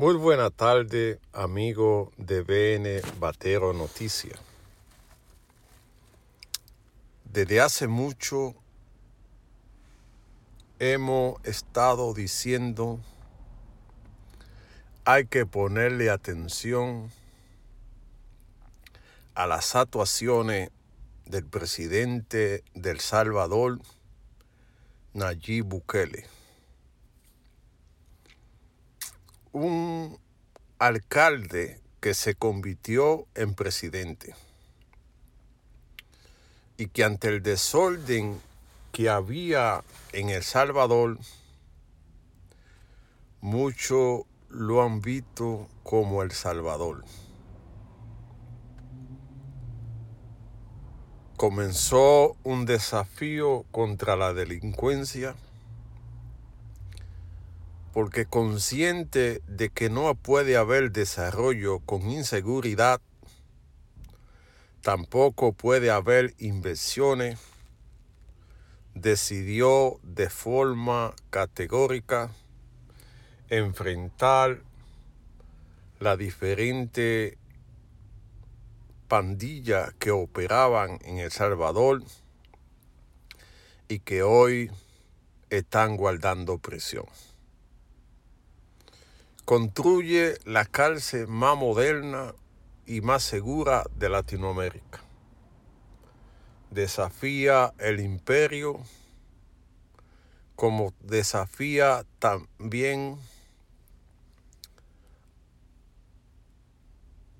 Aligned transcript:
Muy 0.00 0.14
buena 0.14 0.48
tarde, 0.48 1.20
amigo 1.30 2.10
de 2.16 2.40
BN 2.40 3.02
Batero 3.18 3.74
Noticia. 3.74 4.34
Desde 7.24 7.60
hace 7.60 7.86
mucho 7.86 8.54
hemos 10.78 11.34
estado 11.44 12.14
diciendo 12.14 12.98
hay 15.04 15.26
que 15.26 15.44
ponerle 15.44 16.08
atención 16.08 17.10
a 19.34 19.46
las 19.46 19.76
actuaciones 19.76 20.70
del 21.26 21.44
presidente 21.44 22.64
del 22.72 23.00
Salvador, 23.00 23.78
Nayib 25.12 25.66
Bukele. 25.66 26.39
Un 29.52 30.18
alcalde 30.78 31.80
que 32.00 32.14
se 32.14 32.34
convirtió 32.34 33.26
en 33.34 33.54
presidente 33.54 34.34
y 36.76 36.86
que 36.86 37.04
ante 37.04 37.28
el 37.28 37.42
desorden 37.42 38.40
que 38.92 39.08
había 39.10 39.82
en 40.12 40.30
El 40.30 40.42
Salvador, 40.42 41.18
muchos 43.40 44.22
lo 44.48 44.82
han 44.82 45.00
visto 45.00 45.68
como 45.82 46.22
El 46.22 46.32
Salvador. 46.32 47.04
comenzó 51.40 52.36
un 52.44 52.66
desafío 52.66 53.64
contra 53.70 54.14
la 54.14 54.34
delincuencia 54.34 55.34
porque 57.92 58.26
consciente 58.26 59.42
de 59.46 59.70
que 59.70 59.90
no 59.90 60.14
puede 60.14 60.56
haber 60.56 60.92
desarrollo 60.92 61.80
con 61.80 62.08
inseguridad, 62.10 63.00
tampoco 64.80 65.52
puede 65.52 65.90
haber 65.90 66.34
inversiones, 66.38 67.38
decidió 68.94 69.98
de 70.02 70.30
forma 70.30 71.14
categórica 71.30 72.30
enfrentar 73.48 74.62
la 75.98 76.16
diferente 76.16 77.36
pandillas 79.08 79.92
que 79.98 80.12
operaban 80.12 81.00
en 81.04 81.18
El 81.18 81.32
Salvador 81.32 82.02
y 83.88 83.98
que 83.98 84.22
hoy 84.22 84.70
están 85.50 85.96
guardando 85.96 86.58
prisión. 86.58 87.06
Construye 89.50 90.38
la 90.44 90.64
cárcel 90.64 91.26
más 91.26 91.58
moderna 91.58 92.36
y 92.86 93.00
más 93.00 93.24
segura 93.24 93.82
de 93.96 94.08
Latinoamérica. 94.08 95.00
Desafía 96.70 97.74
el 97.78 97.98
imperio 97.98 98.78
como 100.54 100.94
desafía 101.00 102.06
también 102.20 103.18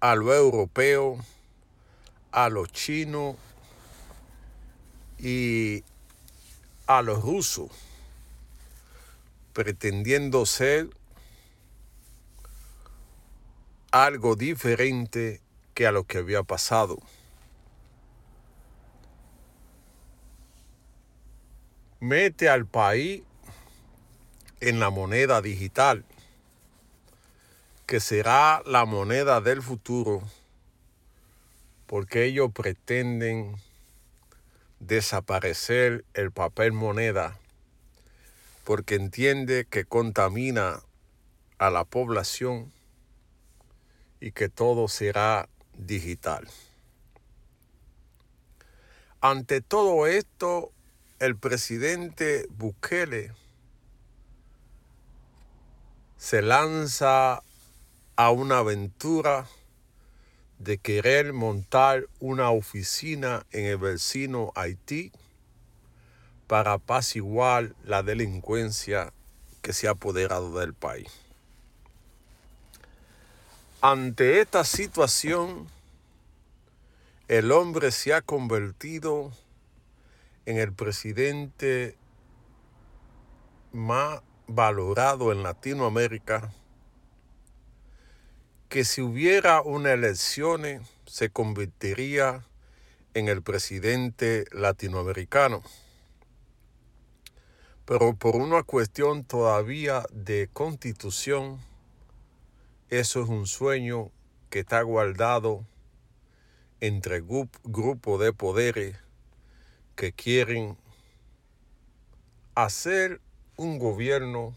a 0.00 0.16
lo 0.16 0.34
europeo 0.34 1.16
a 2.32 2.48
los 2.48 2.72
chinos 2.72 3.36
y 5.16 5.84
a 6.88 7.02
los 7.02 7.22
rusos, 7.22 7.70
pretendiendo 9.52 10.44
ser 10.44 10.90
algo 13.90 14.36
diferente 14.36 15.40
que 15.74 15.86
a 15.86 15.92
lo 15.92 16.04
que 16.04 16.18
había 16.18 16.42
pasado. 16.42 16.98
Mete 22.00 22.48
al 22.48 22.66
país 22.66 23.22
en 24.60 24.80
la 24.80 24.90
moneda 24.90 25.42
digital, 25.42 26.04
que 27.86 28.00
será 28.00 28.62
la 28.64 28.84
moneda 28.84 29.40
del 29.40 29.62
futuro 29.62 30.22
porque 31.86 32.24
ellos 32.24 32.52
pretenden 32.52 33.56
desaparecer 34.78 36.04
el 36.14 36.30
papel 36.30 36.72
moneda 36.72 37.36
porque 38.62 38.94
entiende 38.94 39.66
que 39.68 39.84
contamina 39.84 40.82
a 41.58 41.70
la 41.70 41.84
población 41.84 42.72
y 44.20 44.32
que 44.32 44.48
todo 44.48 44.88
será 44.88 45.48
digital. 45.76 46.48
Ante 49.20 49.60
todo 49.60 50.06
esto, 50.06 50.72
el 51.18 51.36
presidente 51.36 52.46
Bukele 52.50 53.32
se 56.16 56.42
lanza 56.42 57.42
a 58.16 58.30
una 58.30 58.58
aventura 58.58 59.46
de 60.58 60.76
querer 60.76 61.32
montar 61.32 62.06
una 62.18 62.50
oficina 62.50 63.46
en 63.50 63.64
el 63.64 63.78
vecino 63.78 64.52
Haití 64.54 65.12
para 66.46 66.74
apaciguar 66.74 67.74
la 67.84 68.02
delincuencia 68.02 69.12
que 69.62 69.72
se 69.72 69.88
ha 69.88 69.92
apoderado 69.92 70.58
del 70.58 70.74
país. 70.74 71.29
Ante 73.82 74.42
esta 74.42 74.62
situación, 74.64 75.66
el 77.28 77.50
hombre 77.50 77.92
se 77.92 78.12
ha 78.12 78.20
convertido 78.20 79.32
en 80.44 80.58
el 80.58 80.74
presidente 80.74 81.96
más 83.72 84.20
valorado 84.46 85.32
en 85.32 85.42
Latinoamérica 85.42 86.52
que 88.68 88.84
si 88.84 89.00
hubiera 89.00 89.62
una 89.62 89.92
elección 89.92 90.62
se 91.06 91.30
convertiría 91.30 92.44
en 93.14 93.28
el 93.28 93.40
presidente 93.40 94.44
latinoamericano. 94.52 95.62
Pero 97.86 98.14
por 98.14 98.36
una 98.36 98.62
cuestión 98.62 99.24
todavía 99.24 100.04
de 100.12 100.50
constitución, 100.52 101.69
eso 102.90 103.22
es 103.22 103.28
un 103.28 103.46
sueño 103.46 104.10
que 104.50 104.60
está 104.60 104.82
guardado 104.82 105.64
entre 106.80 107.20
grupos 107.20 108.20
de 108.20 108.32
poderes 108.32 108.96
que 109.94 110.12
quieren 110.12 110.76
hacer 112.56 113.20
un 113.56 113.78
gobierno 113.78 114.56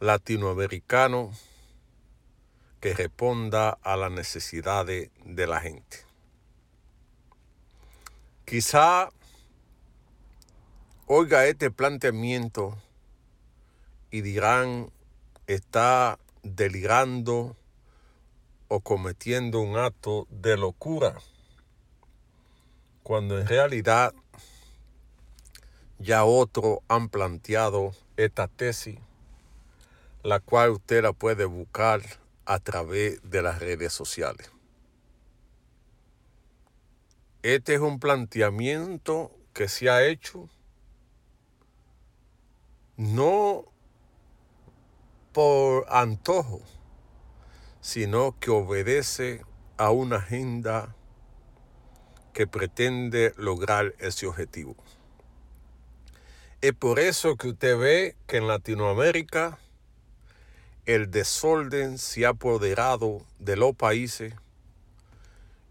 latinoamericano 0.00 1.32
que 2.80 2.92
responda 2.92 3.70
a 3.82 3.96
las 3.96 4.10
necesidades 4.10 5.10
de 5.24 5.46
la 5.46 5.60
gente. 5.60 5.98
Quizá 8.44 9.10
oiga 11.06 11.46
este 11.46 11.70
planteamiento 11.70 12.76
y 14.10 14.22
dirán, 14.22 14.90
está 15.46 16.18
delirando 16.42 17.56
o 18.68 18.80
cometiendo 18.80 19.60
un 19.60 19.76
acto 19.76 20.26
de 20.30 20.56
locura, 20.56 21.18
cuando 23.02 23.38
en 23.38 23.46
realidad 23.46 24.14
ya 25.98 26.24
otros 26.24 26.78
han 26.88 27.08
planteado 27.08 27.92
esta 28.16 28.48
tesis, 28.48 28.98
la 30.22 30.40
cual 30.40 30.70
usted 30.70 31.02
la 31.02 31.12
puede 31.12 31.44
buscar 31.44 32.02
a 32.44 32.58
través 32.60 33.20
de 33.22 33.42
las 33.42 33.60
redes 33.60 33.92
sociales. 33.92 34.50
Este 37.42 37.74
es 37.74 37.80
un 37.80 38.00
planteamiento 38.00 39.30
que 39.52 39.68
se 39.68 39.88
ha 39.88 40.04
hecho 40.04 40.48
no 42.96 43.64
por 45.32 45.86
antojo, 45.88 46.60
sino 47.80 48.38
que 48.38 48.50
obedece 48.50 49.42
a 49.76 49.90
una 49.90 50.16
agenda 50.16 50.94
que 52.32 52.46
pretende 52.46 53.32
lograr 53.36 53.94
ese 53.98 54.26
objetivo. 54.26 54.76
Es 56.60 56.72
por 56.72 56.98
eso 56.98 57.36
que 57.36 57.48
usted 57.48 57.78
ve 57.78 58.16
que 58.26 58.38
en 58.38 58.48
Latinoamérica 58.48 59.58
el 60.86 61.10
desorden 61.10 61.98
se 61.98 62.26
ha 62.26 62.30
apoderado 62.30 63.20
de 63.38 63.56
los 63.56 63.76
países 63.76 64.34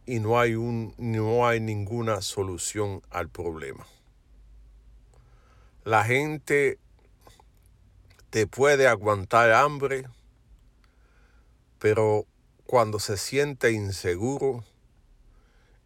y 0.06 0.20
no 0.20 0.40
hay, 0.40 0.56
un, 0.56 0.94
no 0.98 1.46
hay 1.46 1.60
ninguna 1.60 2.22
solución 2.22 3.02
al 3.10 3.28
problema. 3.28 3.86
La 5.84 6.06
gente 6.06 6.80
te 8.30 8.48
puede 8.48 8.88
aguantar 8.88 9.52
hambre 9.52 10.06
pero 11.80 12.26
cuando 12.66 13.00
se 13.00 13.18
siente 13.18 13.72
inseguro 13.72 14.64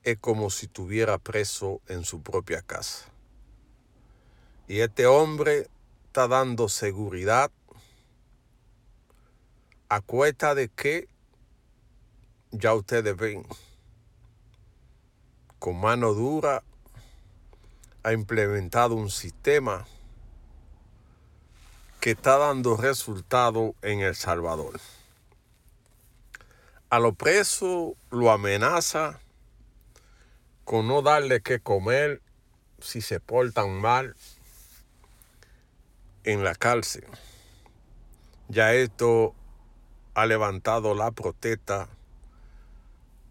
es 0.03 0.17
como 0.17 0.49
si 0.49 0.65
estuviera 0.65 1.17
preso 1.17 1.81
en 1.87 2.05
su 2.05 2.21
propia 2.21 2.61
casa. 2.61 3.05
Y 4.67 4.79
este 4.79 5.05
hombre 5.05 5.67
está 6.05 6.27
dando 6.27 6.69
seguridad 6.69 7.51
a 9.89 10.01
cuesta 10.01 10.55
de 10.55 10.69
que 10.69 11.07
ya 12.51 12.73
ustedes 12.73 13.15
ven, 13.15 13.45
con 15.59 15.79
mano 15.79 16.13
dura 16.13 16.63
ha 18.03 18.13
implementado 18.13 18.95
un 18.95 19.11
sistema 19.11 19.85
que 22.01 22.11
está 22.11 22.39
dando 22.39 22.77
resultado 22.77 23.75
en 23.83 23.99
El 23.99 24.15
Salvador. 24.15 24.79
A 26.89 26.99
los 26.99 27.15
presos 27.15 27.93
lo 28.09 28.31
amenaza 28.31 29.19
con 30.65 30.87
no 30.87 31.03
darle 31.03 31.41
que 31.41 31.59
comer 31.59 32.23
si 32.79 33.01
se 33.01 33.19
portan 33.19 33.79
mal 33.79 34.15
en 36.23 36.43
la 36.43 36.55
cárcel. 36.55 37.05
Ya 38.49 38.73
esto 38.73 39.35
ha 40.15 40.25
levantado 40.25 40.95
la 40.95 41.11
protesta 41.11 41.87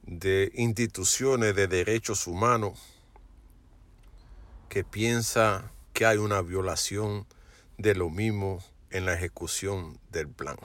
de 0.02 0.52
instituciones 0.55 1.56
de 1.56 1.67
derechos 1.67 2.28
humanos 2.28 2.81
que 4.69 4.84
piensa 4.84 5.72
que 5.93 6.06
hay 6.06 6.19
una 6.19 6.40
violación 6.40 7.26
de 7.81 7.94
lo 7.94 8.11
mismo 8.11 8.62
en 8.91 9.06
la 9.06 9.15
ejecución 9.15 9.99
del 10.11 10.29
plan. 10.29 10.56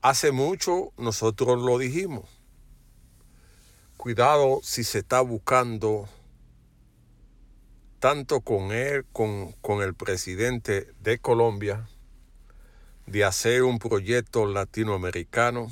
Hace 0.00 0.32
mucho 0.32 0.92
nosotros 0.96 1.60
lo 1.60 1.76
dijimos. 1.76 2.24
Cuidado 3.98 4.60
si 4.62 4.82
se 4.82 5.00
está 5.00 5.20
buscando 5.20 6.08
tanto 7.98 8.40
con 8.40 8.72
él, 8.72 9.04
con, 9.12 9.52
con 9.60 9.82
el 9.82 9.94
presidente 9.94 10.90
de 11.02 11.18
Colombia, 11.18 11.86
de 13.04 13.24
hacer 13.24 13.62
un 13.62 13.78
proyecto 13.78 14.46
latinoamericano 14.46 15.70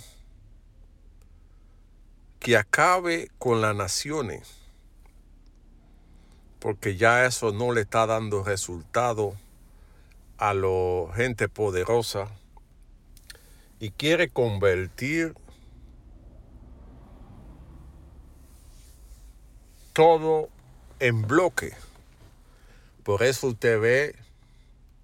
que 2.38 2.58
acabe 2.58 3.30
con 3.38 3.62
las 3.62 3.74
naciones, 3.74 4.57
porque 6.58 6.96
ya 6.96 7.24
eso 7.24 7.52
no 7.52 7.72
le 7.72 7.82
está 7.82 8.06
dando 8.06 8.42
resultado 8.42 9.34
a 10.38 10.54
la 10.54 11.12
gente 11.14 11.48
poderosa 11.48 12.28
y 13.80 13.90
quiere 13.90 14.28
convertir 14.28 15.34
todo 19.92 20.48
en 21.00 21.22
bloque. 21.22 21.74
Por 23.02 23.22
eso 23.22 23.48
usted 23.48 23.80
ve 23.80 24.16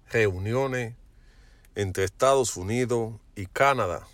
reuniones 0.09 0.95
entre 1.75 2.05
Estados 2.05 2.55
Unidos 2.55 3.13
y 3.35 3.47
Canadá, 3.47 4.07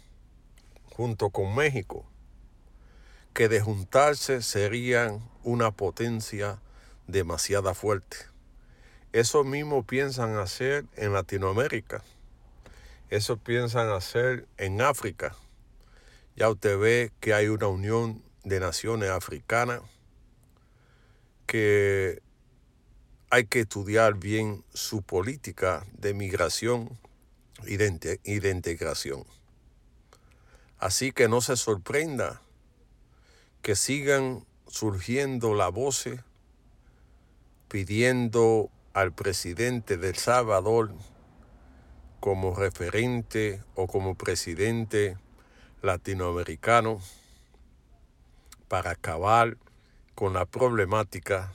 junto 0.95 1.29
con 1.29 1.53
México, 1.55 2.05
que 3.33 3.47
de 3.47 3.61
juntarse 3.61 4.41
serían 4.41 5.19
una 5.43 5.71
potencia 5.71 6.59
demasiado 7.11 7.73
fuerte. 7.73 8.17
Eso 9.13 9.43
mismo 9.43 9.85
piensan 9.85 10.37
hacer 10.37 10.85
en 10.95 11.13
Latinoamérica. 11.13 12.03
Eso 13.09 13.37
piensan 13.37 13.89
hacer 13.89 14.47
en 14.57 14.81
África. 14.81 15.35
Ya 16.35 16.49
usted 16.49 16.77
ve 16.79 17.11
que 17.19 17.33
hay 17.33 17.47
una 17.47 17.67
unión 17.67 18.23
de 18.43 18.59
naciones 18.59 19.09
africanas 19.09 19.81
que 21.45 22.21
hay 23.29 23.45
que 23.45 23.61
estudiar 23.61 24.15
bien 24.15 24.63
su 24.73 25.01
política 25.01 25.85
de 25.93 26.13
migración 26.13 26.97
y 27.65 27.77
de, 27.77 28.19
integración. 28.23 29.25
Así 30.79 31.11
que 31.11 31.27
no 31.27 31.41
se 31.41 31.57
sorprenda 31.57 32.41
que 33.61 33.75
sigan 33.75 34.45
surgiendo 34.67 35.53
las 35.53 35.71
voces 35.71 36.21
pidiendo 37.71 38.69
al 38.91 39.13
presidente 39.13 39.95
del 39.95 40.17
Salvador 40.17 40.93
como 42.19 42.53
referente 42.53 43.63
o 43.75 43.87
como 43.87 44.15
presidente 44.15 45.17
latinoamericano 45.81 46.99
para 48.67 48.91
acabar 48.91 49.55
con 50.15 50.33
la 50.33 50.45
problemática 50.45 51.53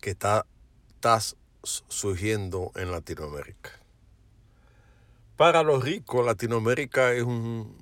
que 0.00 0.12
está, 0.12 0.46
surgiendo 1.88 2.72
en 2.74 2.92
Latinoamérica. 2.92 3.72
Para 5.36 5.62
los 5.62 5.84
ricos, 5.84 6.24
Latinoamérica 6.24 7.12
es 7.12 7.24
un, 7.24 7.76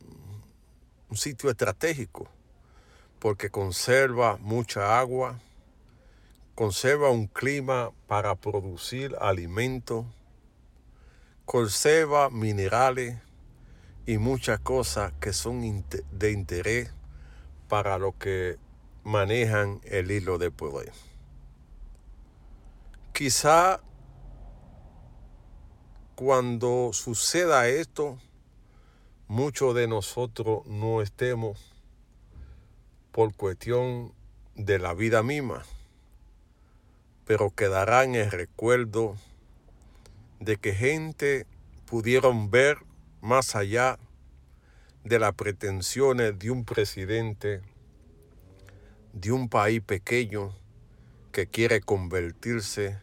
un 1.08 1.16
sitio 1.16 1.50
estratégico 1.50 2.28
porque 3.20 3.48
conserva 3.48 4.38
mucha 4.38 4.98
agua, 4.98 5.38
conserva 6.61 7.09
un 7.09 7.27
clima 7.27 7.91
para 8.07 8.35
producir 8.35 9.17
alimentos, 9.19 10.05
conserva 11.47 12.29
minerales 12.29 13.17
y 14.05 14.19
muchas 14.19 14.61
cosas 14.61 15.15
que 15.21 15.33
son 15.33 15.87
de 16.12 16.33
interés 16.33 16.93
para 17.67 17.97
los 17.97 18.15
que 18.17 18.59
manejan 19.05 19.81
el 19.85 20.11
hilo 20.11 20.37
de 20.37 20.51
poder. 20.51 20.93
Quizá 23.15 23.81
cuando 26.15 26.91
suceda 26.93 27.69
esto, 27.69 28.19
muchos 29.29 29.75
de 29.75 29.89
nosotros 29.89 30.67
no 30.67 31.01
estemos 31.01 31.73
por 33.12 33.35
cuestión 33.35 34.12
de 34.57 34.79
la 34.79 34.93
vida 34.93 35.23
misma, 35.23 35.65
pero 37.31 37.55
quedará 37.55 38.03
en 38.03 38.17
el 38.17 38.29
recuerdo 38.29 39.15
de 40.41 40.56
que 40.56 40.75
gente 40.75 41.47
pudieron 41.87 42.50
ver 42.50 42.79
más 43.21 43.54
allá 43.54 44.00
de 45.04 45.21
las 45.21 45.35
pretensiones 45.35 46.37
de 46.40 46.50
un 46.50 46.64
presidente 46.64 47.61
de 49.12 49.31
un 49.31 49.49
país 49.49 49.81
pequeño 49.81 50.52
que 51.31 51.47
quiere 51.47 51.81
convertirse 51.81 52.99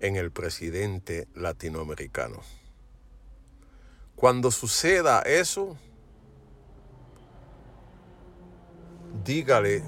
en 0.00 0.16
el 0.16 0.30
presidente 0.30 1.26
latinoamericano. 1.34 2.42
Cuando 4.14 4.50
suceda 4.50 5.22
eso, 5.22 5.78
dígale 9.24 9.82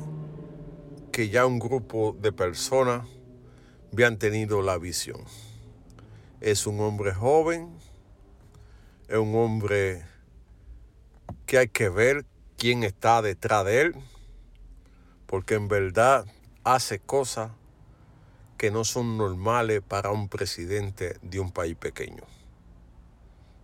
que 1.13 1.29
ya 1.29 1.45
un 1.45 1.59
grupo 1.59 2.17
de 2.19 2.33
personas 2.33 3.20
habían 3.93 4.19
tenido 4.19 4.63
la 4.63 4.79
visión. 4.79 5.25
Es 6.41 6.67
un 6.67 6.81
hombre 6.81 7.13
joven, 7.13 7.77
es 9.09 9.19
un 9.19 9.35
hombre 9.35 10.05
que 11.47 11.59
hay 11.59 11.69
que 11.69 11.89
ver 11.89 12.25
quién 12.57 12.85
está 12.85 13.23
detrás 13.23 13.65
de 13.65 13.81
él, 13.83 13.95
porque 15.27 15.55
en 15.55 15.69
verdad 15.69 16.25
hace 16.65 16.99
cosas 16.99 17.51
que 18.57 18.71
no 18.71 18.85
son 18.85 19.17
normales 19.17 19.83
para 19.87 20.11
un 20.11 20.29
presidente 20.29 21.19
de 21.23 21.41
un 21.41 21.51
país 21.51 21.77
pequeño. 21.77 22.25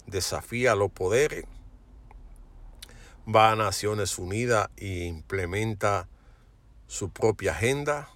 Desafía 0.07 0.75
los 0.75 0.91
poderes, 0.91 1.45
va 3.29 3.53
a 3.53 3.57
Naciones 3.57 4.19
Unidas 4.19 4.69
e 4.77 5.05
implementa 5.05 6.09
su 6.87 7.11
propia 7.11 7.53
agenda, 7.53 8.09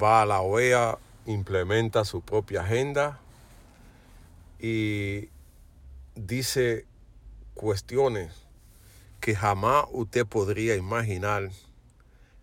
va 0.00 0.22
a 0.22 0.26
la 0.26 0.40
OEA, 0.40 0.98
implementa 1.26 2.04
su 2.04 2.20
propia 2.20 2.62
agenda 2.62 3.20
y 4.58 5.28
dice 6.14 6.86
cuestiones 7.54 8.32
que 9.20 9.36
jamás 9.36 9.84
usted 9.92 10.26
podría 10.26 10.74
imaginar 10.74 11.50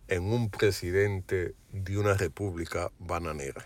en 0.07 0.23
un 0.23 0.49
presidente 0.49 1.55
de 1.71 1.97
una 1.97 2.13
república 2.13 2.91
bananera. 2.99 3.65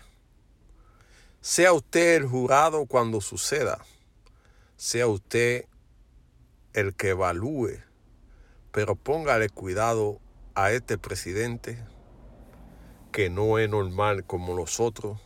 Sea 1.40 1.72
usted 1.72 2.16
el 2.16 2.26
jurado 2.26 2.86
cuando 2.86 3.20
suceda, 3.20 3.78
sea 4.76 5.06
usted 5.06 5.66
el 6.72 6.94
que 6.94 7.10
evalúe, 7.10 7.78
pero 8.72 8.96
póngale 8.96 9.48
cuidado 9.48 10.20
a 10.54 10.72
este 10.72 10.98
presidente 10.98 11.78
que 13.14 13.30
no 13.30 13.60
es 13.60 13.70
normal 13.70 14.24
como 14.24 14.56
los 14.56 14.80
otros 14.80 15.20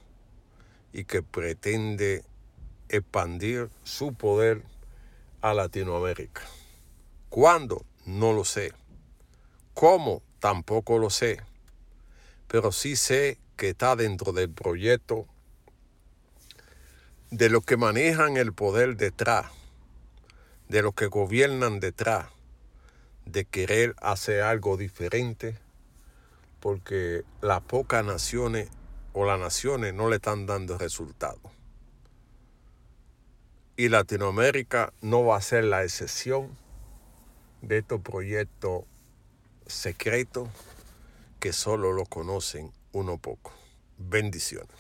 y 0.92 1.04
que 1.04 1.22
pretende 1.22 2.22
expandir 2.90 3.70
su 3.82 4.12
poder 4.12 4.62
a 5.40 5.54
Latinoamérica. 5.54 6.42
¿Cuándo? 7.30 7.86
No 8.04 8.34
lo 8.34 8.44
sé. 8.44 8.74
¿Cómo? 9.72 10.20
Tampoco 10.38 10.98
lo 10.98 11.08
sé. 11.08 11.40
Pero 12.46 12.72
sí 12.72 12.94
sé 12.94 13.38
que 13.56 13.70
está 13.70 13.96
dentro 13.96 14.32
del 14.32 14.50
proyecto 14.50 15.26
de 17.30 17.48
los 17.48 17.64
que 17.64 17.78
manejan 17.78 18.36
el 18.36 18.52
poder 18.52 18.98
detrás, 18.98 19.46
de 20.68 20.82
los 20.82 20.92
que 20.92 21.06
gobiernan 21.06 21.80
detrás, 21.80 22.26
de 23.24 23.46
querer 23.46 23.94
hacer 24.02 24.42
algo 24.42 24.76
diferente, 24.76 25.56
porque 26.60 27.24
las 27.40 27.60
pocas 27.62 28.04
naciones 28.04 28.68
o 29.12 29.24
las 29.24 29.38
naciones 29.38 29.94
no 29.94 30.08
le 30.08 30.16
están 30.16 30.46
dando 30.46 30.78
resultados. 30.78 31.52
Y 33.76 33.88
Latinoamérica 33.88 34.92
no 35.00 35.24
va 35.24 35.36
a 35.36 35.40
ser 35.40 35.64
la 35.64 35.84
excepción 35.84 36.56
de 37.62 37.78
estos 37.78 38.00
proyectos 38.00 38.84
secretos 39.66 40.48
que 41.40 41.52
solo 41.52 41.92
lo 41.92 42.04
conocen 42.04 42.72
uno 42.92 43.18
poco. 43.18 43.52
Bendiciones. 43.98 44.76